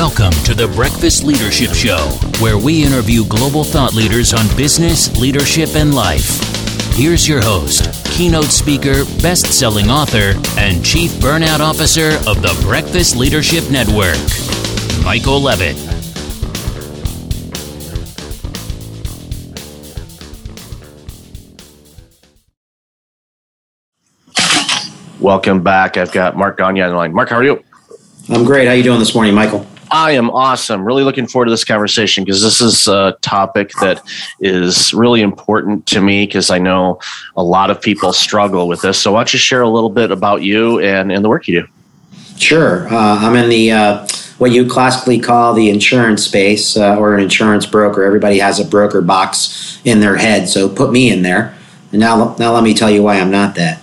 [0.00, 1.98] Welcome to the Breakfast Leadership Show,
[2.42, 6.40] where we interview global thought leaders on business, leadership, and life.
[6.94, 13.14] Here's your host, keynote speaker, best selling author, and chief burnout officer of the Breakfast
[13.14, 14.16] Leadership Network,
[15.04, 15.76] Michael Levitt.
[25.20, 25.98] Welcome back.
[25.98, 27.12] I've got Mark Gaunya on the line.
[27.12, 27.62] Mark, how are you?
[28.30, 28.64] I'm great.
[28.64, 29.66] How are you doing this morning, Michael?
[29.92, 30.84] I am awesome.
[30.84, 34.02] Really looking forward to this conversation because this is a topic that
[34.40, 37.00] is really important to me because I know
[37.36, 39.00] a lot of people struggle with this.
[39.00, 41.62] So, why don't you share a little bit about you and, and the work you
[41.62, 41.68] do?
[42.36, 42.88] Sure.
[42.88, 44.08] Uh, I'm in the uh,
[44.38, 48.02] what you classically call the insurance space uh, or an insurance broker.
[48.04, 51.56] Everybody has a broker box in their head, so put me in there.
[51.92, 53.82] And now, now let me tell you why I'm not that.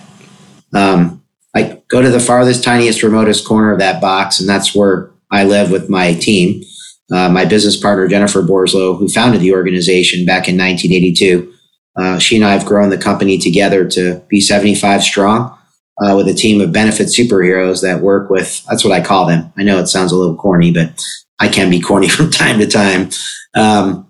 [0.72, 1.22] Um,
[1.54, 5.44] I go to the farthest, tiniest, remotest corner of that box, and that's where I
[5.44, 6.62] live with my team.
[7.10, 11.52] Uh, my business partner, Jennifer Borislow, who founded the organization back in 1982.
[11.96, 15.56] Uh, she and I have grown the company together to be 75 strong
[16.02, 19.52] uh, with a team of benefit superheroes that work with, that's what I call them.
[19.56, 21.02] I know it sounds a little corny, but
[21.40, 23.10] I can be corny from time to time.
[23.54, 24.04] Um,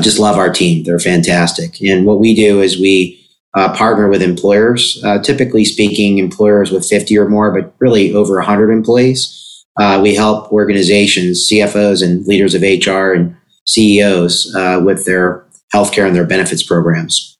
[0.00, 0.84] just love our team.
[0.84, 1.80] They're fantastic.
[1.80, 3.18] And what we do is we
[3.54, 8.36] uh, partner with employers, uh, typically speaking, employers with 50 or more, but really over
[8.36, 9.47] 100 employees.
[9.78, 16.06] Uh, we help organizations, CFOs, and leaders of HR and CEOs uh, with their healthcare
[16.06, 17.36] and their benefits programs.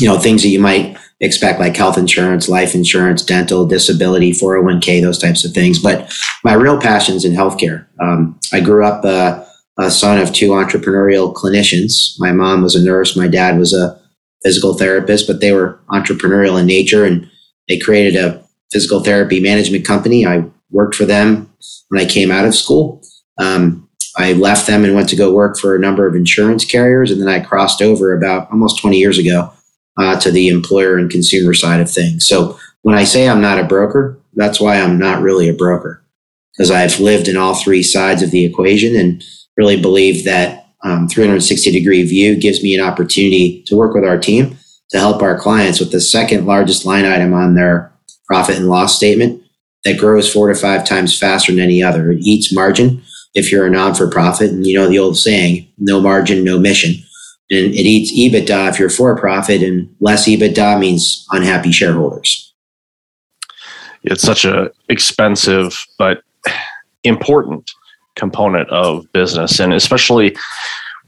[0.00, 5.00] You know, things that you might expect, like health insurance, life insurance, dental, disability, 401k,
[5.00, 5.78] those types of things.
[5.78, 6.12] But
[6.42, 7.86] my real passion is in healthcare.
[8.00, 9.44] Um, I grew up uh,
[9.78, 12.14] a son of two entrepreneurial clinicians.
[12.18, 14.00] My mom was a nurse, my dad was a
[14.42, 17.30] physical therapist, but they were entrepreneurial in nature and
[17.68, 20.26] they created a physical therapy management company.
[20.26, 21.53] I worked for them
[21.88, 23.02] when I came out of school.
[23.38, 27.10] Um, I left them and went to go work for a number of insurance carriers.
[27.10, 29.52] And then I crossed over about almost 20 years ago
[29.98, 32.26] uh, to the employer and consumer side of things.
[32.26, 36.04] So when I say I'm not a broker, that's why I'm not really a broker
[36.52, 39.22] because I've lived in all three sides of the equation and
[39.56, 44.18] really believe that um, 360 degree view gives me an opportunity to work with our
[44.18, 44.56] team
[44.90, 47.92] to help our clients with the second largest line item on their
[48.26, 49.42] profit and loss statement
[49.84, 52.12] that grows four to five times faster than any other.
[52.12, 53.02] It eats margin
[53.34, 54.50] if you're a non for profit.
[54.50, 56.94] And you know the old saying, no margin, no mission.
[57.50, 62.52] And it eats EBITDA if you're for profit, and less EBITDA means unhappy shareholders.
[64.02, 66.22] It's such a expensive but
[67.04, 67.70] important
[68.16, 70.36] component of business, and especially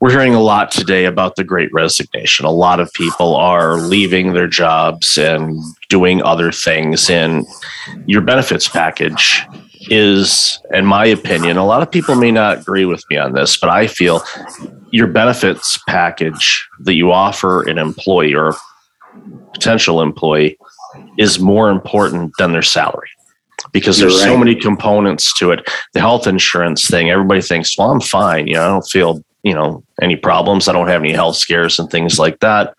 [0.00, 2.44] we're hearing a lot today about the great resignation.
[2.44, 5.58] A lot of people are leaving their jobs and
[5.88, 7.08] doing other things.
[7.08, 7.46] And
[8.06, 9.42] your benefits package
[9.88, 13.56] is, in my opinion, a lot of people may not agree with me on this,
[13.56, 14.22] but I feel
[14.90, 18.54] your benefits package that you offer an employee or
[19.54, 20.58] potential employee
[21.16, 23.08] is more important than their salary
[23.72, 24.24] because there's right.
[24.24, 25.68] so many components to it.
[25.94, 28.46] The health insurance thing, everybody thinks, well, I'm fine.
[28.46, 30.66] You know, I don't feel you know any problems.
[30.66, 32.74] I don't have any health scares and things like that.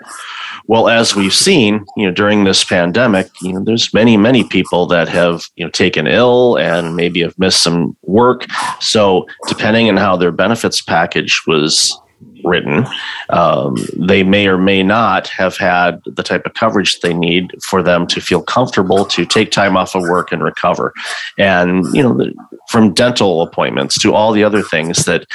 [0.66, 4.86] Well as we've seen you know during this pandemic you know there's many many people
[4.88, 8.46] that have you know taken ill and maybe have missed some work.
[8.82, 11.98] So depending on how their benefits package was
[12.44, 12.86] written,
[13.30, 17.84] um, they may or may not have had the type of coverage they need for
[17.84, 20.94] them to feel comfortable to take time off of work and recover.
[21.38, 22.34] And, you know, the,
[22.70, 25.26] from dental appointments to all the other things that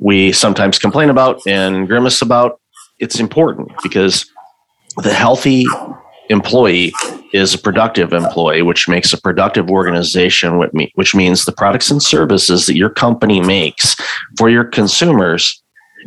[0.00, 2.60] we sometimes complain about and grimace about,
[2.98, 4.30] it's important because
[4.98, 5.64] the healthy
[6.28, 6.92] employee
[7.32, 10.58] is a productive employee, which makes a productive organization,
[10.94, 13.96] which means the products and services that your company makes
[14.36, 15.59] for your consumers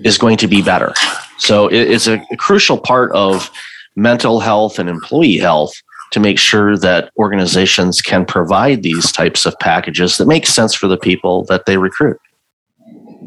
[0.04, 0.94] is going to be better.
[1.38, 3.50] So it's a, a crucial part of
[3.96, 5.74] mental health and employee health
[6.12, 10.88] to make sure that organizations can provide these types of packages that make sense for
[10.88, 12.20] the people that they recruit.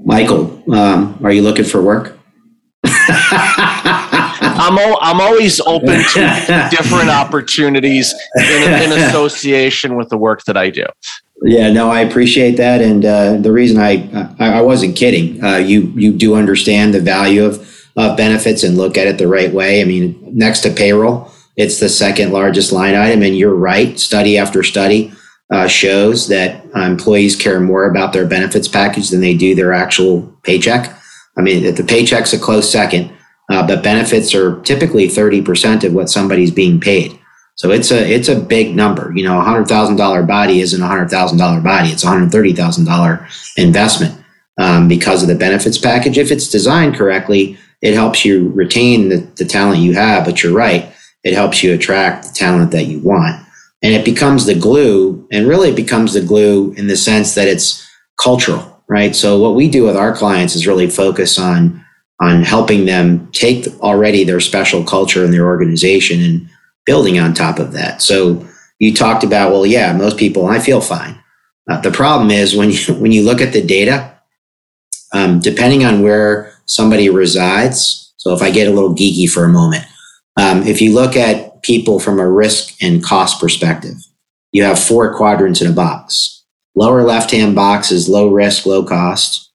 [0.05, 2.19] Michael, um, are you looking for work?
[4.67, 10.56] I'm, o- I'm always open to different opportunities in, in association with the work that
[10.56, 10.87] I do.
[11.43, 15.43] Yeah, no, I appreciate that, and uh, the reason I, I, I wasn't kidding.
[15.44, 17.62] Uh, you you do understand the value of
[17.94, 19.81] of benefits and look at it the right way.
[19.83, 23.99] I mean, next to payroll, it's the second largest line item, and you're right.
[23.99, 25.12] Study after study
[25.50, 29.75] uh, shows that uh, employees care more about their benefits package than they do their
[29.75, 30.99] actual paycheck.
[31.37, 33.12] I mean, the paycheck's a close second,
[33.50, 37.19] uh, but benefits are typically thirty percent of what somebody's being paid.
[37.56, 39.12] So it's a it's a big number.
[39.17, 41.91] You know, a hundred thousand dollar body isn't a hundred thousand dollar body.
[41.91, 43.26] It's a hundred thirty thousand dollar
[43.56, 44.14] investment.
[44.58, 46.19] um, because of the benefits package.
[46.19, 50.25] If it's designed correctly, it helps you retain the, the talent you have.
[50.25, 50.93] But you're right,
[51.25, 53.44] it helps you attract the talent that you want.
[53.82, 57.49] And it becomes the glue, and really it becomes the glue in the sense that
[57.49, 57.87] it's
[58.23, 59.14] cultural, right?
[59.14, 61.85] So what we do with our clients is really focus on
[62.20, 66.49] on helping them take already their special culture in their organization and
[66.87, 68.00] building on top of that.
[68.00, 68.47] So
[68.79, 71.21] you talked about, well, yeah, most people, I feel fine.
[71.69, 74.19] Uh, the problem is when you when you look at the data,
[75.12, 78.15] um, depending on where somebody resides.
[78.17, 79.85] So if I get a little geeky for a moment,
[80.37, 83.97] um, if you look at people from a risk and cost perspective,
[84.53, 86.44] you have four quadrants in a box.
[86.75, 89.50] Lower left hand box is low risk, low cost,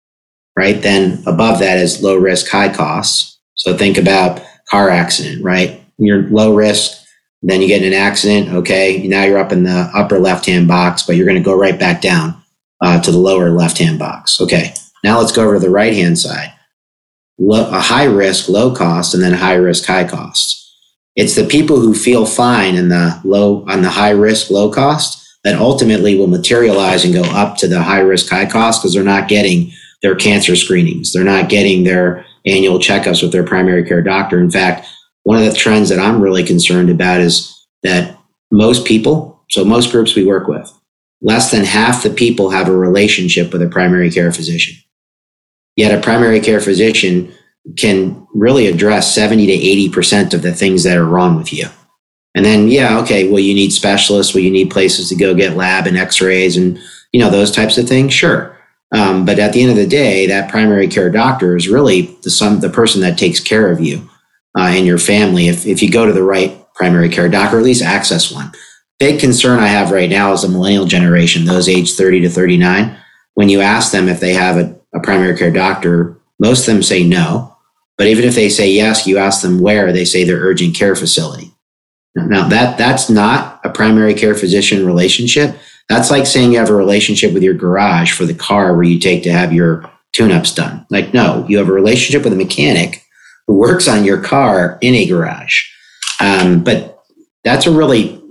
[0.57, 0.81] right?
[0.81, 3.39] Then above that is low risk, high cost.
[3.55, 5.83] So think about car accident, right?
[5.97, 7.00] You're low risk,
[7.41, 8.49] then you get in an accident.
[8.49, 11.57] Okay, now you're up in the upper left hand box, but you're going to go
[11.57, 12.41] right back down
[12.81, 14.39] uh, to the lower left hand box.
[14.39, 14.73] Okay,
[15.03, 16.53] now let's go over to the right hand side.
[17.39, 20.57] Low, a high risk, low cost, and then high risk, high cost.
[21.15, 25.17] It's the people who feel fine in the low on the high risk, low cost
[25.43, 29.03] that ultimately will materialize and go up to the high risk, high cost because they're
[29.03, 29.71] not getting
[30.01, 31.11] their cancer screenings.
[31.11, 34.39] They're not getting their annual checkups with their primary care doctor.
[34.39, 34.87] In fact,
[35.23, 38.17] one of the trends that I'm really concerned about is that
[38.51, 40.71] most people, so most groups we work with,
[41.21, 44.75] less than half the people have a relationship with a primary care physician.
[45.75, 47.33] Yet a primary care physician
[47.77, 51.67] can really address 70 to 80% of the things that are wrong with you.
[52.33, 55.55] And then, yeah, okay, well, you need specialists, well, you need places to go get
[55.55, 56.79] lab and x rays and,
[57.11, 58.13] you know, those types of things.
[58.13, 58.57] Sure.
[58.93, 62.29] Um, but at the end of the day, that primary care doctor is really the,
[62.29, 64.09] some, the person that takes care of you
[64.57, 65.47] uh, and your family.
[65.47, 68.51] If, if you go to the right primary care doctor, at least access one.
[68.99, 72.97] Big concern I have right now is the millennial generation, those aged 30 to 39.
[73.33, 76.83] When you ask them if they have a, a primary care doctor, most of them
[76.83, 77.55] say no.
[77.97, 80.95] But even if they say yes, you ask them where, they say their urgent care
[80.95, 81.51] facility.
[82.15, 85.55] Now that that's not a primary care physician relationship.
[85.87, 88.99] That's like saying you have a relationship with your garage for the car where you
[88.99, 90.85] take to have your tune-ups done.
[90.89, 93.05] Like no, you have a relationship with a mechanic
[93.47, 95.63] who works on your car in a garage.
[96.19, 97.03] Um, but
[97.43, 98.21] that's a really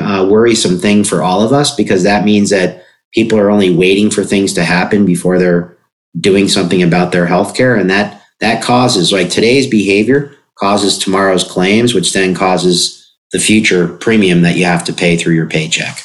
[0.00, 4.10] uh, worrisome thing for all of us because that means that people are only waiting
[4.10, 5.76] for things to happen before they're
[6.18, 7.76] doing something about their health care.
[7.76, 12.98] And that, that causes like today's behavior causes tomorrow's claims, which then causes
[13.32, 15.98] the future premium that you have to pay through your paycheck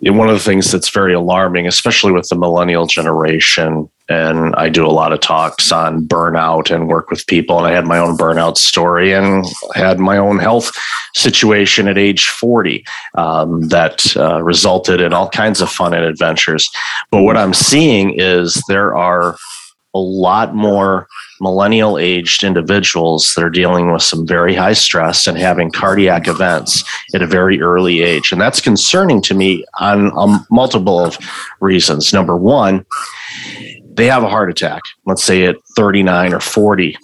[0.00, 4.86] one of the things that's very alarming, especially with the millennial generation, and I do
[4.86, 8.16] a lot of talks on burnout and work with people, and I had my own
[8.16, 9.44] burnout story and
[9.74, 10.72] had my own health
[11.14, 12.84] situation at age 40
[13.16, 16.68] um, that uh, resulted in all kinds of fun and adventures.
[17.10, 19.36] But what I'm seeing is there are
[19.94, 21.08] a lot more
[21.40, 26.84] millennial aged individuals that are dealing with some very high stress and having cardiac events
[27.14, 28.32] at a very early age.
[28.32, 31.18] And that's concerning to me on, on multiple of
[31.60, 32.12] reasons.
[32.12, 32.84] Number one,
[33.96, 36.96] they have a heart attack, let's say at 39 or 40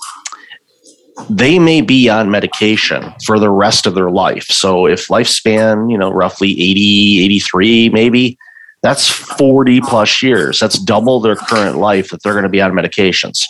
[1.28, 4.46] they may be on medication for the rest of their life.
[4.46, 8.38] So if lifespan, you know, roughly 80, 83 maybe,
[8.82, 10.58] that's 40 plus years.
[10.58, 13.44] That's double their current life that they're going to be on medications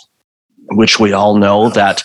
[0.71, 2.03] which we all know that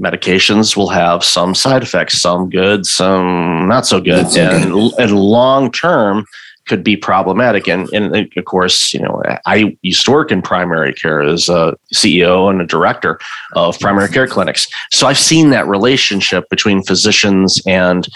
[0.00, 4.92] medications will have some side effects, some good, some not so good, so and, good.
[4.98, 6.24] and long term
[6.68, 7.66] could be problematic.
[7.66, 11.76] And, and of course, you know, I used to work in primary care as a
[11.94, 13.18] CEO and a director
[13.54, 14.68] of primary care clinics.
[14.90, 18.06] So I've seen that relationship between physicians and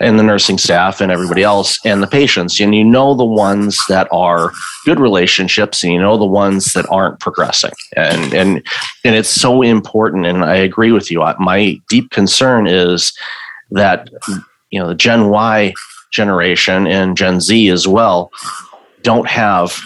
[0.00, 3.78] and the nursing staff and everybody else and the patients and you know the ones
[3.88, 4.52] that are
[4.84, 8.66] good relationships and you know the ones that aren't progressing and and
[9.04, 13.16] and it's so important and i agree with you my deep concern is
[13.70, 14.10] that
[14.70, 15.72] you know the gen y
[16.12, 18.30] generation and gen z as well
[19.02, 19.78] don't have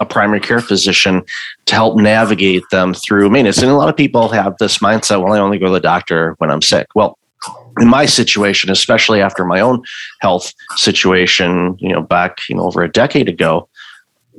[0.00, 1.22] a primary care physician
[1.66, 3.28] to help navigate them through.
[3.28, 5.80] Maintenance and a lot of people have this mindset well i only go to the
[5.80, 6.86] doctor when i'm sick.
[6.94, 7.18] Well
[7.80, 9.82] in my situation, especially after my own
[10.20, 13.68] health situation, you know, back, you know, over a decade ago,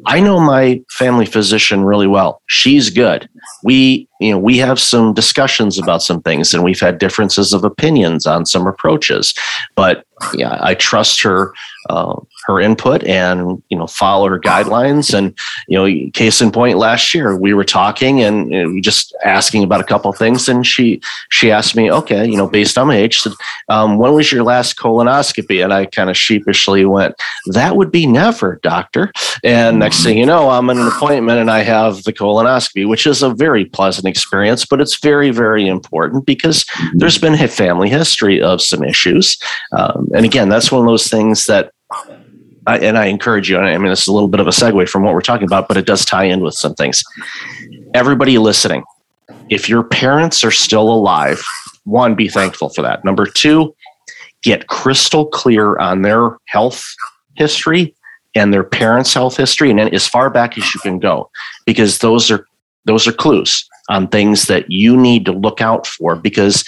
[0.06, 2.42] I know my family physician really well.
[2.48, 3.30] She's good.
[3.64, 7.64] We, you know, we have some discussions about some things and we've had differences of
[7.64, 9.34] opinions on some approaches.
[9.76, 11.54] But yeah, I trust her
[11.90, 12.16] uh,
[12.50, 15.14] her input and you know follow her guidelines.
[15.14, 15.38] And
[15.68, 19.64] you know, case in point, last year we were talking and you know, just asking
[19.64, 22.96] about a couple things, and she she asked me, okay, you know, based on my
[22.96, 23.34] age, said,
[23.70, 25.64] um, when was your last colonoscopy?
[25.64, 27.16] And I kind of sheepishly went,
[27.48, 29.12] that would be never, doctor.
[29.44, 33.06] And next thing you know, I'm in an appointment and I have the colonoscopy, which
[33.06, 36.66] is a very pleasant experience, but it's very very important because
[36.96, 39.38] there's been a family history of some issues.
[39.78, 41.72] Um, and again, that's one of those things that
[42.68, 44.88] I, and I encourage you, I mean, this is a little bit of a segue
[44.90, 47.04] from what we're talking about, but it does tie in with some things.
[47.94, 48.84] Everybody listening,
[49.50, 51.44] if your parents are still alive,
[51.86, 53.04] one, be thankful for that.
[53.04, 53.76] Number two,
[54.44, 56.86] get crystal clear on their health
[57.36, 57.96] history
[58.36, 61.30] and their parents' health history, and as far back as you can go,
[61.66, 62.46] because those are
[62.86, 66.16] those are clues on things that you need to look out for.
[66.16, 66.64] Because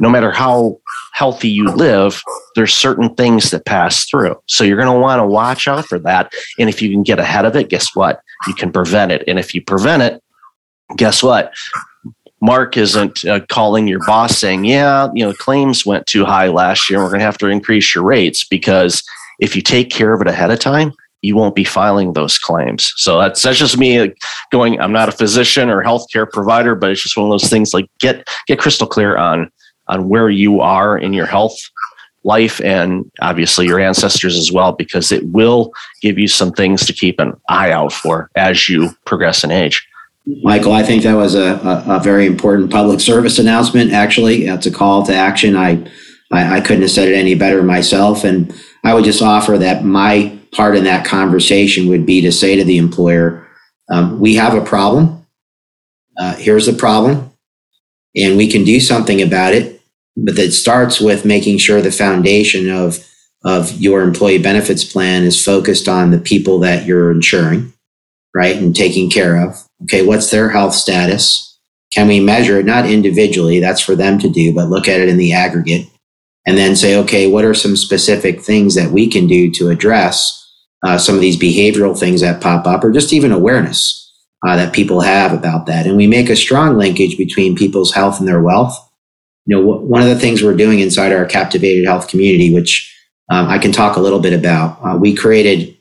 [0.00, 0.78] no matter how
[1.16, 2.22] healthy you live,
[2.56, 4.36] there's certain things that pass through.
[4.44, 6.30] So you're going to want to watch out for that.
[6.58, 8.20] And if you can get ahead of it, guess what?
[8.46, 9.24] You can prevent it.
[9.26, 10.22] And if you prevent it,
[10.94, 11.54] guess what?
[12.42, 16.90] Mark isn't uh, calling your boss saying, "Yeah, you know, claims went too high last
[16.90, 16.98] year.
[16.98, 19.02] We're going to have to increase your rates because
[19.40, 20.92] if you take care of it ahead of time,
[21.22, 24.14] you won't be filing those claims." So that's that's just me
[24.52, 24.78] going.
[24.78, 27.72] I'm not a physician or healthcare provider, but it's just one of those things.
[27.72, 29.50] Like get get crystal clear on
[29.88, 31.56] on where you are in your health
[32.26, 36.92] life and obviously your ancestors as well, because it will give you some things to
[36.92, 39.86] keep an eye out for as you progress in age.
[40.42, 43.92] Michael, I think that was a, a, a very important public service announcement.
[43.92, 45.56] Actually, it's a call to action.
[45.56, 45.88] I,
[46.32, 48.52] I, I couldn't have said it any better myself, and
[48.82, 52.64] I would just offer that my part in that conversation would be to say to
[52.64, 53.46] the employer,
[53.88, 55.24] um, "We have a problem.
[56.18, 57.30] Uh, here's the problem,
[58.16, 59.75] and we can do something about it
[60.16, 63.04] but it starts with making sure the foundation of
[63.44, 67.72] of your employee benefits plan is focused on the people that you're insuring,
[68.34, 69.54] right, and taking care of.
[69.84, 71.56] Okay, what's their health status?
[71.92, 73.60] Can we measure it not individually?
[73.60, 75.86] That's for them to do, but look at it in the aggregate,
[76.44, 80.42] and then say, okay, what are some specific things that we can do to address
[80.84, 84.12] uh, some of these behavioral things that pop up, or just even awareness
[84.46, 88.18] uh, that people have about that, and we make a strong linkage between people's health
[88.18, 88.85] and their wealth
[89.46, 92.92] you know, one of the things we're doing inside our captivated health community, which
[93.30, 95.76] um, I can talk a little bit about, uh, we created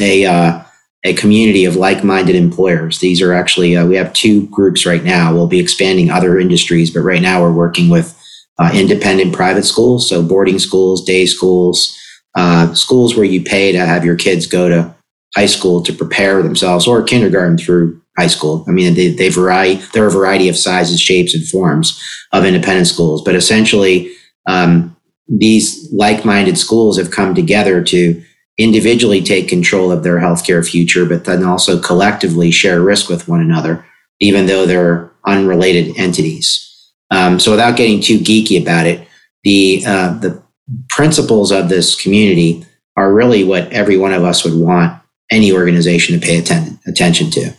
[0.00, 0.62] a uh,
[1.04, 2.98] a community of like-minded employers.
[2.98, 5.32] These are actually uh, we have two groups right now.
[5.32, 8.18] We'll be expanding other industries, but right now we're working with
[8.58, 11.96] uh, independent private schools, so boarding schools, day schools,
[12.34, 14.94] uh, schools where you pay to have your kids go to
[15.34, 18.64] high school to prepare themselves, or kindergarten through high school.
[18.68, 22.44] I mean, they, they vary, there are a variety of sizes, shapes, and forms of
[22.44, 24.12] independent schools, but essentially,
[24.46, 24.96] um,
[25.28, 28.22] these like-minded schools have come together to
[28.58, 33.40] individually take control of their healthcare future, but then also collectively share risk with one
[33.40, 33.84] another,
[34.20, 36.62] even though they're unrelated entities.
[37.10, 39.06] Um, so, without getting too geeky about it,
[39.44, 40.42] the uh, the
[40.88, 46.18] principles of this community are really what every one of us would want any organization
[46.18, 47.52] to pay atten- attention to.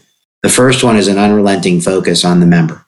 [0.43, 2.85] The first one is an unrelenting focus on the member,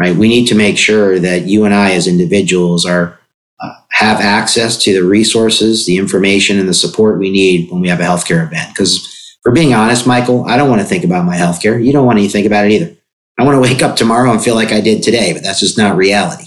[0.00, 0.16] right?
[0.16, 3.18] We need to make sure that you and I as individuals are
[3.60, 7.88] uh, have access to the resources, the information, and the support we need when we
[7.88, 8.70] have a healthcare event.
[8.70, 11.82] Because for being honest, Michael, I don't want to think about my healthcare.
[11.82, 12.96] You don't want to think about it either.
[13.38, 15.76] I want to wake up tomorrow and feel like I did today, but that's just
[15.76, 16.46] not reality.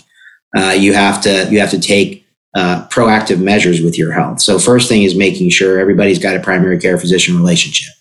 [0.56, 4.42] Uh, you have to you have to take uh, proactive measures with your health.
[4.42, 7.94] So first thing is making sure everybody's got a primary care physician relationship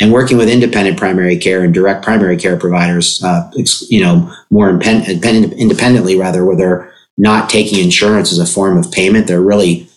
[0.00, 3.50] and working with independent primary care and direct primary care providers, uh,
[3.88, 8.92] you know, more independent, independently rather, where they're not taking insurance as a form of
[8.92, 9.26] payment.
[9.26, 9.88] They're really,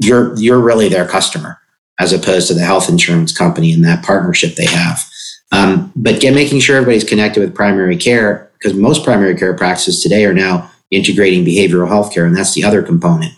[0.00, 1.58] you're, you're really their customer
[2.00, 5.04] as opposed to the health insurance company and that partnership they have.
[5.52, 10.02] Um, but get making sure everybody's connected with primary care because most primary care practices
[10.02, 13.32] today are now integrating behavioral health care, and that's the other component.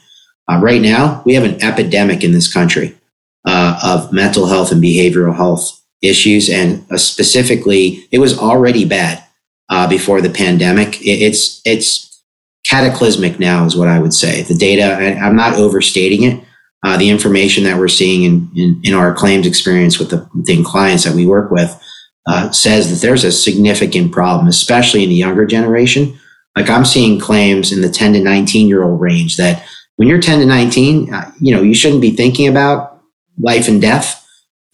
[0.49, 2.97] Uh, right now, we have an epidemic in this country
[3.45, 9.23] uh, of mental health and behavioral health issues, and uh, specifically, it was already bad
[9.69, 11.01] uh, before the pandemic.
[11.01, 12.23] It, it's it's
[12.67, 14.43] cataclysmic now, is what I would say.
[14.43, 16.45] The data, I, am not overstating it.
[16.83, 20.63] Uh, the information that we're seeing in, in, in our claims experience with the, the
[20.63, 21.81] clients that we work with
[22.27, 26.19] uh, says that there's a significant problem, especially in the younger generation.
[26.57, 29.65] Like I'm seeing claims in the 10 to 19 year old range that
[29.97, 33.03] when you're 10 to 19, uh, you know, you shouldn't be thinking about
[33.39, 34.26] life and death.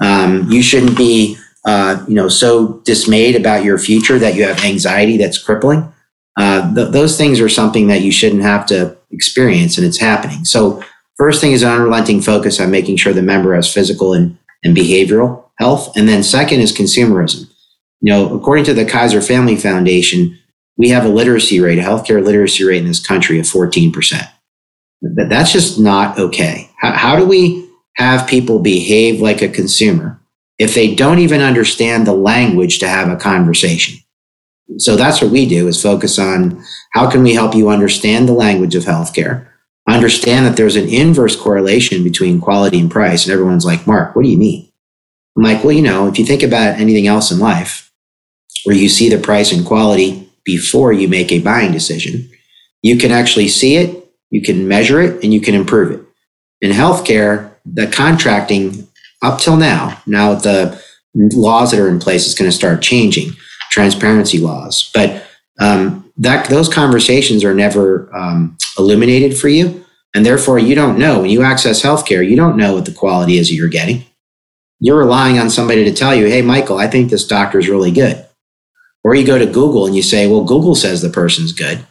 [0.03, 4.65] Um, you shouldn't be, uh, you know, so dismayed about your future that you have
[4.65, 5.93] anxiety that's crippling.
[6.37, 10.45] Uh, th- those things are something that you shouldn't have to experience, and it's happening.
[10.45, 10.83] So
[11.17, 14.77] first thing is an unrelenting focus on making sure the member has physical and, and
[14.77, 15.97] behavioral health.
[15.97, 17.49] And then second is consumerism.
[18.01, 20.37] You know, according to the Kaiser Family Foundation,
[20.77, 24.29] we have a literacy rate, a healthcare literacy rate in this country of 14%.
[25.03, 26.71] That's just not okay.
[26.79, 27.62] How, how do we
[27.97, 30.21] have people behave like a consumer
[30.59, 33.99] if they don't even understand the language to have a conversation?
[34.79, 38.33] So that's what we do is focus on how can we help you understand the
[38.33, 39.49] language of healthcare,
[39.89, 43.25] understand that there's an inverse correlation between quality and price.
[43.25, 44.71] And everyone's like, Mark, what do you mean?
[45.37, 47.91] I'm like, well, you know, if you think about anything else in life
[48.65, 52.31] where you see the price and quality before you make a buying decision,
[52.83, 56.05] you can actually see it, you can measure it, and you can improve it.
[56.61, 58.89] In healthcare, the contracting
[59.23, 60.83] up till now, now the
[61.15, 63.33] laws that are in place is going to start changing,
[63.71, 64.91] transparency laws.
[64.95, 65.25] But
[65.61, 71.21] um, that those conversations are never um, illuminated for you, and therefore you don't know
[71.21, 74.05] when you access healthcare, you don't know what the quality is that you're getting.
[74.81, 77.93] You're relying on somebody to tell you, "Hey, Michael, I think this doctor is really
[77.93, 78.27] good."
[79.05, 81.85] Or you go to Google and you say, well, Google says the person's good,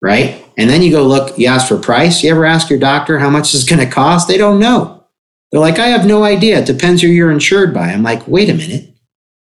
[0.00, 0.41] right?
[0.56, 2.22] And then you go look, you ask for price.
[2.22, 4.28] You ever ask your doctor how much it's going to cost?
[4.28, 5.04] They don't know.
[5.50, 6.58] They're like, I have no idea.
[6.58, 7.90] It depends who you're insured by.
[7.90, 8.88] I'm like, wait a minute.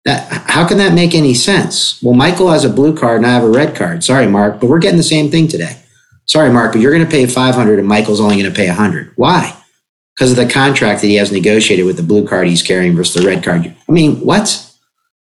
[0.06, 2.02] That, how can that make any sense?
[2.02, 4.02] Well, Michael has a blue card and I have a red card.
[4.02, 5.76] Sorry, Mark, but we're getting the same thing today.
[6.24, 9.12] Sorry, Mark, but you're going to pay 500 and Michael's only going to pay 100.
[9.16, 9.54] Why?
[10.16, 13.20] Because of the contract that he has negotiated with the blue card he's carrying versus
[13.20, 13.74] the red card.
[13.88, 14.66] I mean, what?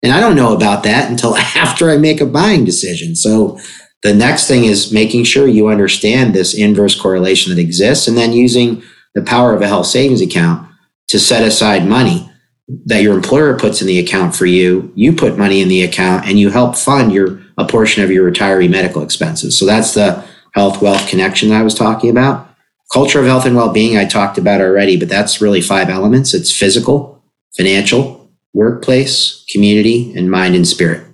[0.02, 3.16] And I don't know about that until after I make a buying decision.
[3.16, 3.58] So
[4.02, 8.32] the next thing is making sure you understand this inverse correlation that exists and then
[8.32, 8.82] using
[9.14, 10.66] the power of a health savings account
[11.08, 12.30] to set aside money
[12.86, 14.92] that your employer puts in the account for you.
[14.94, 18.30] You put money in the account and you help fund your a portion of your
[18.30, 19.58] retiree medical expenses.
[19.58, 22.48] So that's the health wealth connection that I was talking about.
[22.92, 26.32] Culture of health and well-being I talked about already, but that's really five elements.
[26.32, 27.22] It's physical,
[27.56, 31.06] financial, workplace, community, and mind and spirit.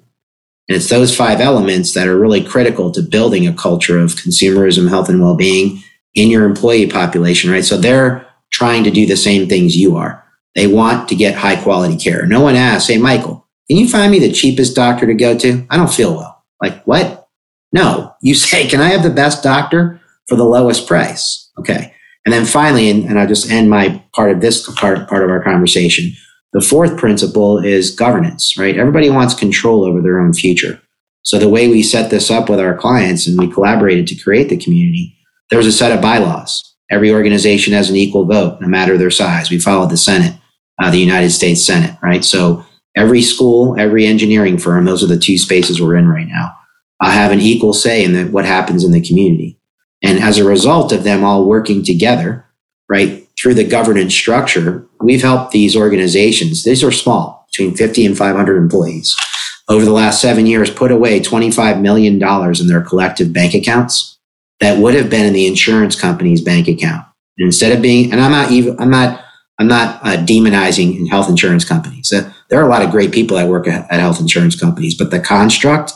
[0.68, 4.88] And it's those five elements that are really critical to building a culture of consumerism,
[4.88, 5.82] health, and well being
[6.14, 7.64] in your employee population, right?
[7.64, 10.24] So they're trying to do the same things you are.
[10.54, 12.26] They want to get high quality care.
[12.26, 15.66] No one asks, Hey, Michael, can you find me the cheapest doctor to go to?
[15.70, 16.44] I don't feel well.
[16.60, 17.28] Like, what?
[17.72, 21.50] No, you say, Can I have the best doctor for the lowest price?
[21.58, 21.92] Okay.
[22.24, 25.30] And then finally, and, and I'll just end my part of this part, part of
[25.30, 26.12] our conversation
[26.56, 28.78] the fourth principle is governance, right?
[28.78, 30.80] Everybody wants control over their own future.
[31.20, 34.48] So the way we set this up with our clients and we collaborated to create
[34.48, 35.14] the community,
[35.50, 36.74] there's a set of bylaws.
[36.90, 39.50] Every organization has an equal vote, no matter their size.
[39.50, 40.34] We followed the Senate,
[40.82, 42.24] uh, the United States Senate, right?
[42.24, 42.64] So
[42.96, 46.56] every school, every engineering firm, those are the two spaces we're in right now,
[47.00, 49.60] uh, have an equal say in the, what happens in the community.
[50.02, 52.46] And as a result of them all working together,
[52.88, 58.16] right, through the governance structure, we've helped these organizations, these are small, between 50 and
[58.16, 59.14] 500 employees,
[59.68, 64.18] over the last seven years, put away $25 million in their collective bank accounts
[64.60, 67.04] that would have been in the insurance company's bank account.
[67.38, 69.22] And instead of being, and I'm not even, I'm not,
[69.58, 72.12] I'm not uh, demonizing health insurance companies.
[72.12, 74.96] Uh, there are a lot of great people that work at, at health insurance companies,
[74.96, 75.92] but the construct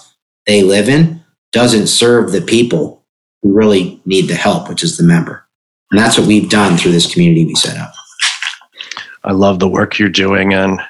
[0.47, 1.23] they live in
[1.53, 3.05] doesn't serve the people
[3.43, 5.47] who really need the help, which is the member.
[5.91, 7.93] And that's what we've done through this community we set up.
[9.25, 10.55] I love the work you're doing.
[10.55, 10.81] And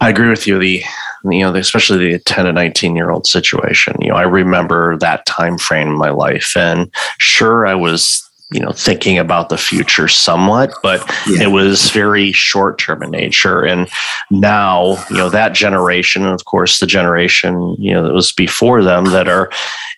[0.00, 0.58] I agree with you.
[0.58, 0.82] The,
[1.24, 5.26] you know, especially the 10 to 19 year old situation, you know, I remember that
[5.26, 10.08] time frame in my life and sure, I was you know thinking about the future
[10.08, 11.44] somewhat but yeah.
[11.44, 13.88] it was very short term in nature and
[14.30, 18.82] now you know that generation and of course the generation you know that was before
[18.82, 19.50] them that are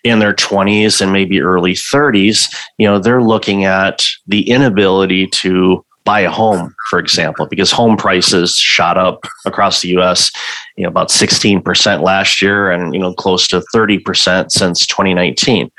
[0.03, 5.83] in their 20s and maybe early 30s you know they're looking at the inability to
[6.03, 10.31] buy a home for example because home prices shot up across the US
[10.75, 15.71] you know about 16% last year and you know close to 30% since 2019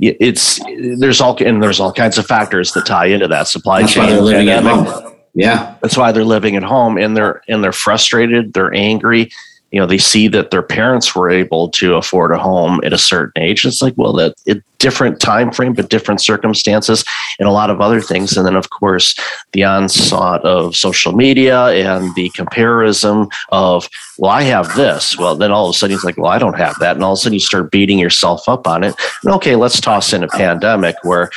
[0.00, 0.60] it's
[0.98, 4.04] there's all and there's all kinds of factors that tie into that supply that's chain.
[4.04, 5.16] Why they're living at home.
[5.34, 8.52] Yeah, that's why they're living at home, and they're and they're frustrated.
[8.52, 9.30] They're angry
[9.74, 12.98] you know they see that their parents were able to afford a home at a
[12.98, 17.04] certain age it's like well that it, different time frame but different circumstances
[17.38, 18.36] and a lot of other things.
[18.36, 19.16] And then of course
[19.52, 25.16] the onslaught of social media and the comparison of well i have this.
[25.18, 26.96] Well then all of a sudden it's like well i don't have that.
[26.96, 28.94] And all of a sudden you start beating yourself up on it.
[29.22, 31.30] And okay let's toss in a pandemic where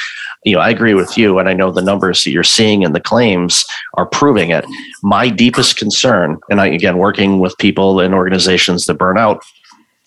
[0.45, 2.93] you know, I agree with you, and I know the numbers that you're seeing in
[2.93, 4.65] the claims are proving it.
[5.03, 9.43] My deepest concern, and I again working with people and organizations that burn out,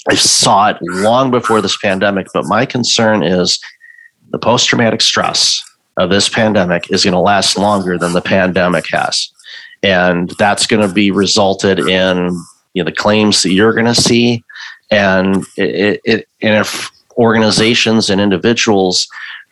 [0.09, 3.61] I saw it long before this pandemic, but my concern is
[4.31, 5.63] the post traumatic stress
[5.99, 9.31] of this pandemic is going to last longer than the pandemic has.
[9.83, 12.31] And that's going to be resulted in
[12.75, 14.45] you know, the claims that you're going to see.
[14.91, 19.07] And it, it, and if organizations and individuals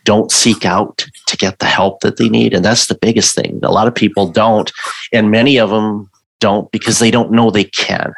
[0.08, 3.60] don't seek out to get the help that they need, and that's the biggest thing.
[3.62, 4.72] A lot of people don't,
[5.12, 8.14] and many of them don't because they don't know they can.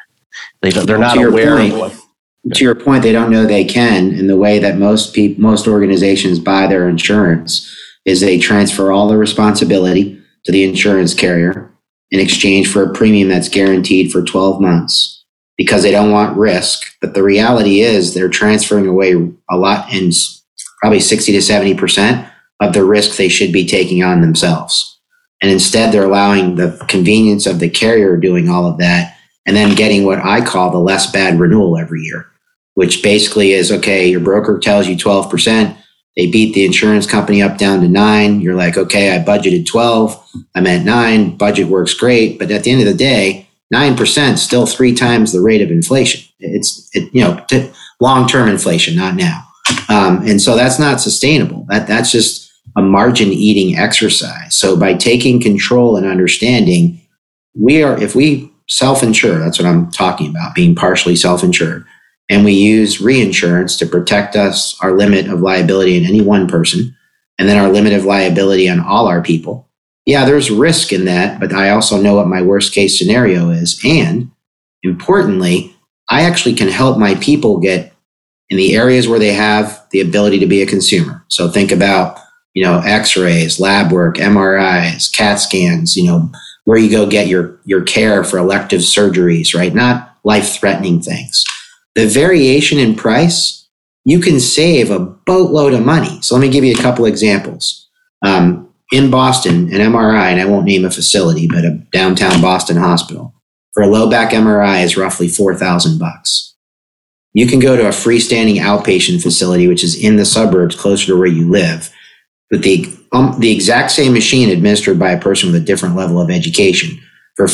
[0.62, 3.64] They don't, they're not aware point, of what to your point, they don't know they
[3.64, 4.12] can.
[4.12, 7.68] In the way that most people, most organizations buy their insurance
[8.04, 11.74] is they transfer all the responsibility to the insurance carrier
[12.12, 15.24] in exchange for a premium that's guaranteed for 12 months
[15.56, 16.96] because they don't want risk.
[17.00, 19.14] But the reality is they're transferring away
[19.50, 20.14] a lot and
[20.80, 24.98] probably 60 to 70% of the risk they should be taking on themselves.
[25.42, 29.16] And instead, they're allowing the convenience of the carrier doing all of that
[29.46, 32.30] and then getting what I call the less bad renewal every year
[32.80, 35.76] which basically is okay, your broker tells you 12%.
[36.16, 38.40] They beat the insurance company up down to nine.
[38.40, 40.30] You're like, okay, I budgeted 12.
[40.54, 41.36] I'm at nine.
[41.36, 42.38] Budget works great.
[42.38, 46.26] But at the end of the day, 9% still three times the rate of inflation.
[46.38, 47.44] It's, it, you know,
[48.00, 49.46] long term inflation, not now.
[49.88, 51.66] Um, and so that's not sustainable.
[51.68, 54.56] That, that's just a margin eating exercise.
[54.56, 57.00] So by taking control and understanding,
[57.58, 61.84] we are, if we self insure, that's what I'm talking about, being partially self insured
[62.30, 66.96] and we use reinsurance to protect us, our limit of liability in any one person,
[67.38, 69.68] and then our limit of liability on all our people.
[70.06, 73.80] Yeah, there's risk in that, but I also know what my worst case scenario is.
[73.84, 74.30] And
[74.84, 75.74] importantly,
[76.08, 77.89] I actually can help my people get
[78.50, 81.24] in the areas where they have the ability to be a consumer.
[81.28, 82.18] So think about,
[82.54, 86.30] you know, x-rays, lab work, MRIs, CAT scans, you know,
[86.64, 89.74] where you go get your, your care for elective surgeries, right?
[89.74, 91.44] Not life threatening things
[91.94, 93.68] the variation in price,
[94.04, 96.20] you can save a boatload of money.
[96.22, 97.88] So let me give you a couple examples.
[98.22, 102.76] Um, in Boston, an MRI, and I won't name a facility, but a downtown Boston
[102.76, 103.34] hospital,
[103.72, 106.49] for a low back MRI is roughly 4,000 bucks.
[107.32, 111.18] You can go to a freestanding outpatient facility, which is in the suburbs closer to
[111.18, 111.94] where you live,
[112.50, 116.20] with the, um, the exact same machine administered by a person with a different level
[116.20, 117.00] of education
[117.36, 117.46] for,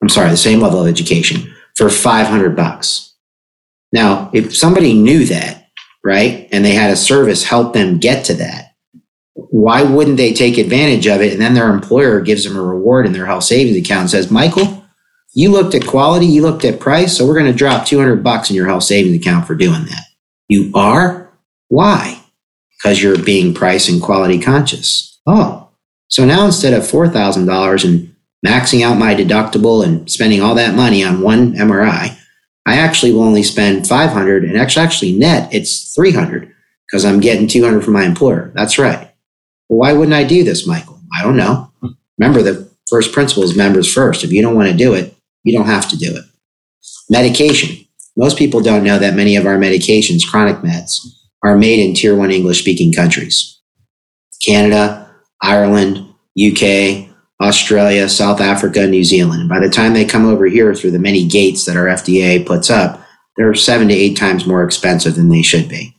[0.00, 3.14] I'm sorry, the same level of education for 500 bucks.
[3.92, 5.68] Now, if somebody knew that,
[6.04, 8.74] right, and they had a service help them get to that,
[9.34, 11.32] why wouldn't they take advantage of it?
[11.32, 14.30] And then their employer gives them a reward in their health savings account and says,
[14.30, 14.85] Michael,
[15.36, 18.48] you looked at quality, you looked at price, so we're going to drop 200 bucks
[18.48, 20.04] in your health savings account for doing that.
[20.48, 21.30] You are?
[21.68, 22.18] Why?
[22.70, 25.20] Because you're being price and quality conscious.
[25.26, 25.68] Oh,
[26.08, 31.04] so now instead of $4,000 and maxing out my deductible and spending all that money
[31.04, 32.16] on one MRI,
[32.64, 36.50] I actually will only spend 500 and actually, actually net it's 300
[36.86, 38.52] because I'm getting 200 from my employer.
[38.54, 39.12] That's right.
[39.68, 40.98] Well, why wouldn't I do this, Michael?
[41.14, 41.70] I don't know.
[42.18, 44.24] Remember, the first principle is members first.
[44.24, 45.12] If you don't want to do it,
[45.46, 46.24] you don't have to do it.
[47.08, 47.86] Medication.
[48.16, 50.98] Most people don't know that many of our medications, chronic meds,
[51.44, 53.60] are made in tier one English speaking countries
[54.44, 55.08] Canada,
[55.40, 55.98] Ireland,
[56.36, 57.08] UK,
[57.40, 59.40] Australia, South Africa, New Zealand.
[59.40, 62.44] And by the time they come over here through the many gates that our FDA
[62.44, 63.04] puts up,
[63.36, 65.94] they're seven to eight times more expensive than they should be.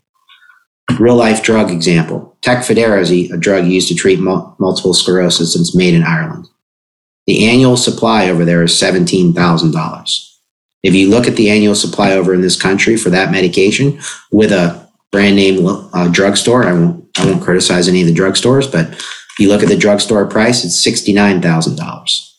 [0.99, 5.75] Real life drug example Tecfidera is a drug used to treat multiple sclerosis and it's
[5.75, 6.47] made in Ireland.
[7.27, 10.33] The annual supply over there is $17,000.
[10.83, 13.99] If you look at the annual supply over in this country for that medication
[14.31, 18.71] with a brand name uh, drugstore, I won't, I won't criticize any of the drugstores,
[18.71, 22.33] but if you look at the drugstore price, it's $69,000.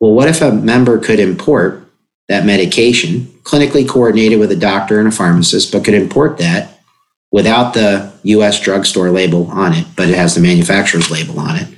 [0.00, 1.86] Well, what if a member could import
[2.28, 6.80] that medication, clinically coordinated with a doctor and a pharmacist, but could import that
[7.30, 11.68] without the US drugstore label on it, but it has the manufacturer's label on it?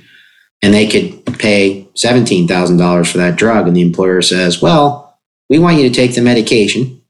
[0.65, 3.67] And they could pay $17,000 for that drug.
[3.67, 7.03] And the employer says, well, we want you to take the medication.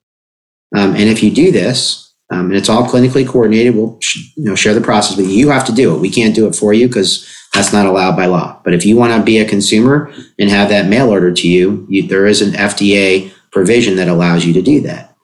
[0.76, 3.74] Um, and if you do this, um, and it's all clinically coordinated.
[3.74, 3.98] We'll
[4.36, 5.52] you know share the process but you.
[5.52, 6.02] Have to do it.
[6.02, 8.60] We can't do it for you because that's not allowed by law.
[8.66, 11.88] But if you want to be a consumer and have that mail order to you,
[11.90, 15.16] you, there is an FDA provision that allows you to do that.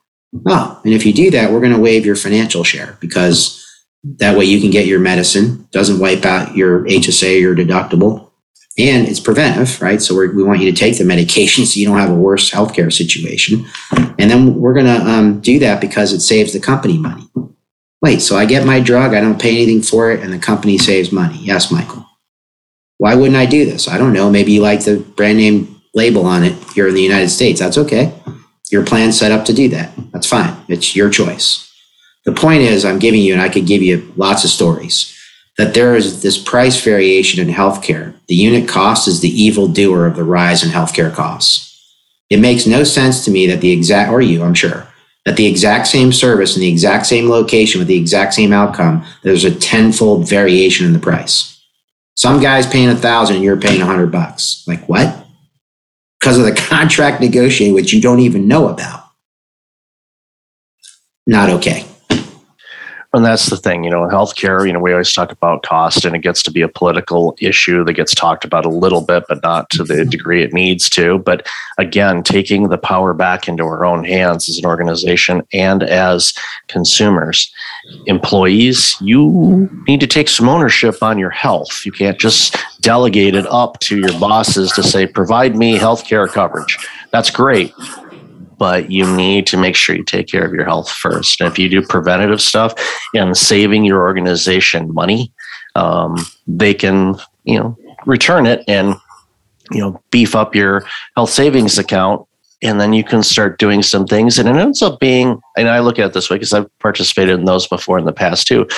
[0.46, 3.61] Oh, and if you do that, we're going to waive your financial share because
[4.04, 5.68] that way you can get your medicine.
[5.70, 8.32] Doesn't wipe out your HSA or your deductible
[8.78, 10.00] and it's preventive, right?
[10.00, 12.92] So we want you to take the medication so you don't have a worse healthcare
[12.92, 13.66] situation.
[14.18, 17.28] And then we're going to um, do that because it saves the company money.
[18.00, 20.78] Wait, so I get my drug, I don't pay anything for it, and the company
[20.78, 21.38] saves money.
[21.38, 22.06] Yes, Michael.
[22.96, 23.88] Why wouldn't I do this?
[23.88, 24.30] I don't know.
[24.30, 27.60] Maybe you like the brand name label on it here in the United States.
[27.60, 28.12] That's okay.
[28.70, 29.92] Your plan's set up to do that.
[30.12, 30.56] That's fine.
[30.68, 31.71] It's your choice.
[32.24, 35.18] The point is, I'm giving you, and I could give you lots of stories
[35.58, 38.14] that there is this price variation in healthcare.
[38.26, 41.68] The unit cost is the evil doer of the rise in healthcare costs.
[42.30, 44.86] It makes no sense to me that the exact, or you, I'm sure,
[45.26, 49.04] that the exact same service in the exact same location with the exact same outcome,
[49.22, 51.60] there's a tenfold variation in the price.
[52.16, 54.64] Some guy's paying a thousand and you're paying a hundred bucks.
[54.66, 55.26] Like what?
[56.18, 59.04] Because of the contract negotiated, which you don't even know about.
[61.26, 61.86] Not okay.
[63.14, 66.06] And that's the thing, you know, in healthcare, you know, we always talk about cost
[66.06, 69.24] and it gets to be a political issue that gets talked about a little bit,
[69.28, 71.18] but not to the degree it needs to.
[71.18, 71.46] But
[71.76, 76.32] again, taking the power back into our own hands as an organization and as
[76.68, 77.52] consumers,
[78.06, 81.84] employees, you need to take some ownership on your health.
[81.84, 86.78] You can't just delegate it up to your bosses to say, provide me healthcare coverage.
[87.10, 87.74] That's great
[88.62, 91.40] but you need to make sure you take care of your health first.
[91.40, 92.72] And if you do preventative stuff
[93.12, 95.32] and saving your organization money,
[95.74, 98.94] um, they can, you know, return it and,
[99.72, 100.84] you know, beef up your
[101.16, 102.24] health savings account.
[102.62, 104.38] And then you can start doing some things.
[104.38, 107.40] And it ends up being, and I look at it this way because I've participated
[107.40, 108.68] in those before in the past too.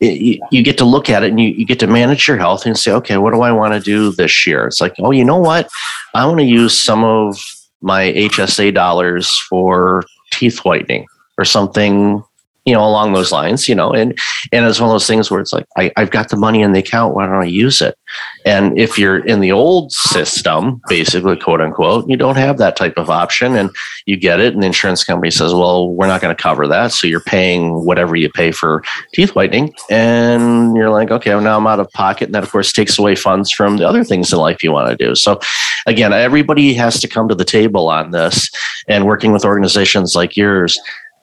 [0.00, 2.38] It, you, you, get to look at it and you, you get to manage your
[2.38, 4.66] health and say, okay, what do I want to do this year?
[4.66, 5.68] It's like, oh, you know what?
[6.14, 7.36] I want to use some of
[7.80, 11.06] my HSA dollars for teeth whitening
[11.38, 12.22] or something
[12.66, 14.18] you know, along those lines, you know, and
[14.52, 16.72] and it's one of those things where it's like I, I've got the money in
[16.72, 17.96] the account, why don't I use it?
[18.44, 22.94] And if you're in the old system, basically, quote unquote, you don't have that type
[22.96, 23.70] of option, and
[24.06, 26.90] you get it, and the insurance company says, well, we're not going to cover that,
[26.90, 28.82] so you're paying whatever you pay for
[29.14, 32.50] teeth whitening, and you're like, okay, well, now I'm out of pocket, and that of
[32.50, 35.14] course takes away funds from the other things in life you want to do.
[35.14, 35.38] So,
[35.86, 38.50] again, everybody has to come to the table on this,
[38.88, 40.80] and working with organizations like yours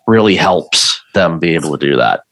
[0.07, 2.23] really helps them be able to do that.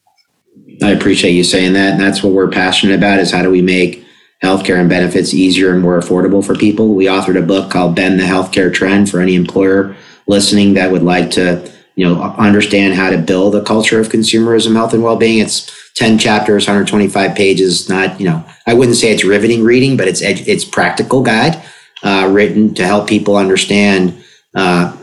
[0.83, 1.93] I appreciate you saying that.
[1.93, 4.05] And that's what we're passionate about is how do we make
[4.43, 6.95] healthcare and benefits easier and more affordable for people.
[6.95, 9.95] We authored a book called Bend the Healthcare Trend for any employer
[10.27, 14.73] listening that would like to, you know, understand how to build a culture of consumerism,
[14.73, 15.39] health and well-being.
[15.39, 20.07] It's 10 chapters, 125 pages, not, you know, I wouldn't say it's riveting reading, but
[20.07, 21.61] it's it's practical guide
[22.03, 24.23] uh, written to help people understand
[24.55, 24.95] uh,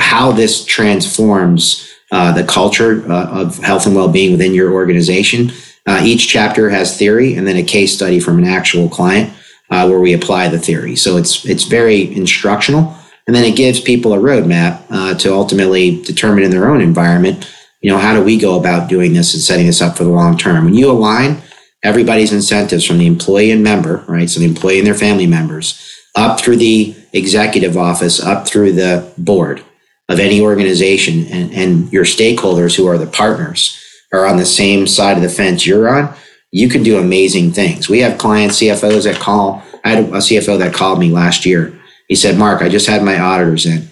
[0.00, 5.50] how this transforms uh, the culture uh, of health and well-being within your organization.
[5.86, 9.32] Uh, each chapter has theory and then a case study from an actual client
[9.70, 10.94] uh, where we apply the theory.
[10.94, 12.94] So it's it's very instructional,
[13.26, 17.50] and then it gives people a roadmap to ultimately determine in their own environment.
[17.80, 20.10] You know, how do we go about doing this and setting this up for the
[20.10, 20.66] long term?
[20.66, 21.38] When you align
[21.82, 24.28] everybody's incentives from the employee and member, right?
[24.28, 25.80] So the employee and their family members,
[26.14, 29.64] up through the executive office, up through the board
[30.08, 33.78] of any organization and, and your stakeholders who are the partners
[34.12, 36.14] are on the same side of the fence you're on,
[36.50, 37.88] you can do amazing things.
[37.88, 39.62] We have clients, CFOs that call.
[39.84, 41.78] I had a CFO that called me last year.
[42.08, 43.88] He said, Mark, I just had my auditors in.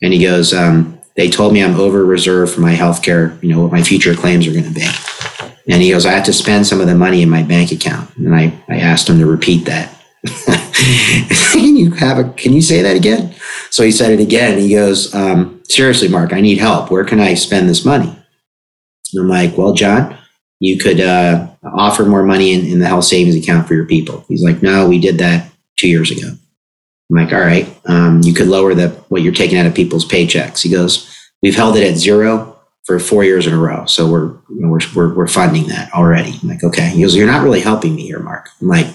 [0.00, 3.60] And he goes, um, they told me I'm over reserved for my healthcare, you know,
[3.60, 4.86] what my future claims are going to be.
[5.70, 8.16] And he goes, I had to spend some of the money in my bank account.
[8.16, 9.94] And I, I asked him to repeat that.
[11.52, 13.34] can you have a, can you say that again?
[13.70, 14.58] So he said it again.
[14.58, 16.90] He goes, um, seriously, Mark, I need help.
[16.90, 18.08] Where can I spend this money?
[19.12, 20.16] And I'm like, well, John,
[20.60, 24.24] you could uh, offer more money in, in the health savings account for your people.
[24.28, 26.28] He's like, no, we did that two years ago.
[26.28, 30.06] I'm like, all right, um, you could lower the what you're taking out of people's
[30.06, 30.62] paychecks.
[30.62, 32.57] He goes, we've held it at zero
[32.88, 35.92] for four years in a row, so we're you know, we're, we're we're funding that
[35.92, 36.32] already.
[36.42, 36.88] I'm like, okay.
[36.88, 38.48] He goes, you're not really helping me here, Mark.
[38.62, 38.86] I'm like,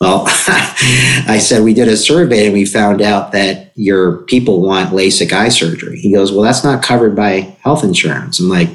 [0.00, 4.90] well, I said, we did a survey and we found out that your people want
[4.90, 5.98] LASIK eye surgery.
[5.98, 8.38] He goes, well, that's not covered by health insurance.
[8.38, 8.68] I'm like,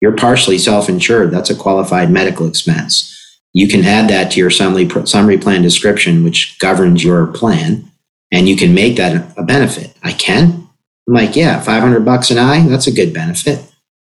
[0.00, 1.30] you're partially self insured.
[1.30, 3.14] That's a qualified medical expense.
[3.52, 7.88] You can add that to your summary, summary plan description, which governs your plan,
[8.32, 9.96] and you can make that a benefit.
[10.02, 10.68] I can.
[11.06, 12.66] I'm like, yeah, 500 bucks an eye.
[12.66, 13.64] That's a good benefit.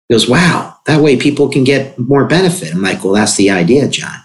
[0.10, 2.74] He goes, wow, that way people can get more benefit.
[2.74, 4.18] I'm like, well, that's the idea, John.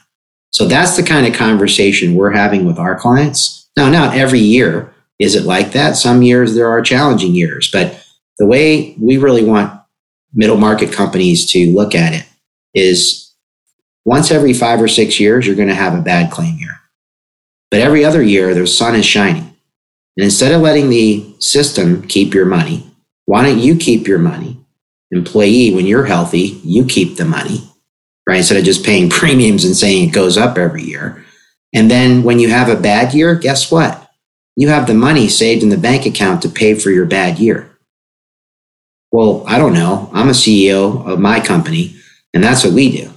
[0.50, 3.68] So that's the kind of conversation we're having with our clients.
[3.76, 5.96] Now, not every year is it like that.
[5.96, 8.02] Some years there are challenging years, but
[8.38, 9.78] the way we really want
[10.32, 12.26] middle market companies to look at it
[12.72, 13.32] is
[14.04, 16.80] once every five or six years, you're going to have a bad claim year.
[17.70, 19.54] But every other year, the sun is shining.
[20.16, 22.88] And instead of letting the system keep your money,
[23.26, 24.63] why don't you keep your money?
[25.14, 27.70] Employee, when you're healthy, you keep the money
[28.26, 28.38] right?
[28.38, 31.24] Instead of just paying premiums and saying it goes up every year.
[31.74, 34.10] And then when you have a bad year, guess what?
[34.56, 37.70] You have the money saved in the bank account to pay for your bad year.
[39.10, 40.10] Well, I don't know.
[40.12, 41.96] I'm a CEO of my company,
[42.32, 43.10] and that's what we do.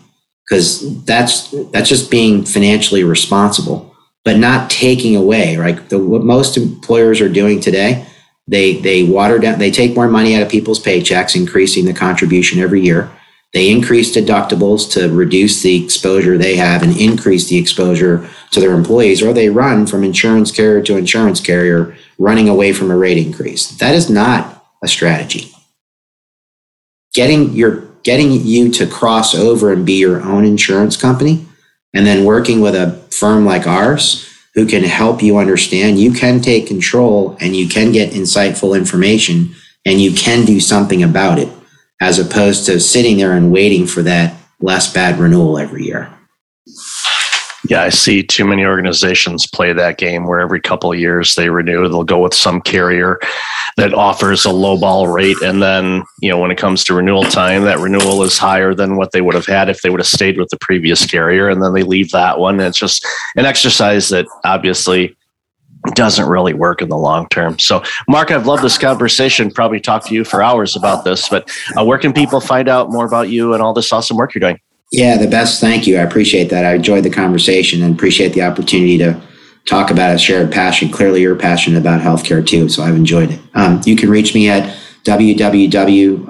[0.47, 5.57] because that's that's just being financially responsible, but not taking away.
[5.57, 8.05] Right, the, what most employers are doing today,
[8.47, 12.59] they they water down, they take more money out of people's paychecks, increasing the contribution
[12.59, 13.11] every year.
[13.53, 18.73] They increase deductibles to reduce the exposure they have and increase the exposure to their
[18.73, 23.17] employees, or they run from insurance carrier to insurance carrier, running away from a rate
[23.17, 23.69] increase.
[23.77, 25.51] That is not a strategy.
[27.13, 31.45] Getting your getting you to cross over and be your own insurance company,
[31.93, 36.41] and then working with a firm like ours who can help you understand you can
[36.41, 39.53] take control and you can get insightful information
[39.85, 41.47] and you can do something about it
[42.01, 46.11] as opposed to sitting there and waiting for that less bad renewal every year.
[47.69, 51.49] Yeah, I see too many organizations play that game where every couple of years they
[51.49, 53.19] renew, they'll go with some carrier
[53.75, 55.41] that offers a low ball rate.
[55.41, 58.95] And then, you know, when it comes to renewal time, that renewal is higher than
[58.95, 61.49] what they would have had if they would have stayed with the previous carrier.
[61.49, 62.55] And then they leave that one.
[62.55, 65.15] And it's just an exercise that obviously
[65.93, 67.59] doesn't really work in the long term.
[67.59, 69.51] So, Mark, I've loved this conversation.
[69.51, 72.91] Probably talk to you for hours about this, but uh, where can people find out
[72.91, 74.59] more about you and all this awesome work you're doing?
[74.91, 75.59] Yeah, the best.
[75.59, 75.97] Thank you.
[75.97, 76.63] I appreciate that.
[76.65, 79.21] I enjoyed the conversation and appreciate the opportunity to
[79.65, 80.89] talk about a shared passion.
[80.89, 83.39] Clearly, you're passionate about healthcare too, so I've enjoyed it.
[83.53, 84.73] Um, you can reach me at
[85.03, 86.25] www.borislow,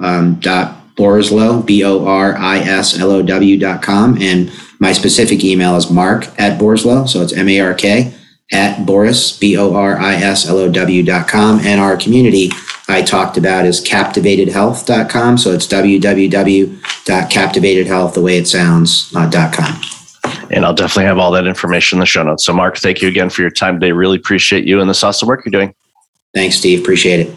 [1.66, 4.20] B O R I S L O W.com.
[4.20, 7.08] And my specific email is mark at borislow.
[7.08, 8.12] So it's M A R K
[8.52, 11.60] at Boris, B O R I S L O W dot com.
[11.60, 12.50] And our community
[12.88, 15.38] I talked about is captivatedhealth.com.
[15.38, 19.78] So it's www.captivatedhealth, the way it sounds, uh, com.
[20.50, 22.44] And I'll definitely have all that information in the show notes.
[22.44, 23.92] So, Mark, thank you again for your time today.
[23.92, 25.74] Really appreciate you and the awesome work you're doing.
[26.34, 26.80] Thanks, Steve.
[26.80, 27.28] Appreciate it.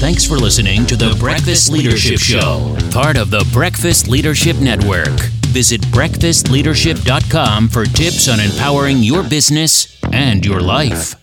[0.00, 5.20] Thanks for listening to the Breakfast Leadership Show, part of the Breakfast Leadership Network.
[5.50, 11.19] Visit breakfastleadership.com for tips on empowering your business and your life.